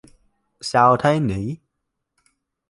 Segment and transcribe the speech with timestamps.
[0.61, 1.57] Sao thế nhỉ